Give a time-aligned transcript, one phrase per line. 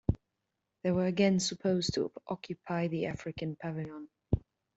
[0.81, 4.09] They were again supposed to occupy the African pavilion.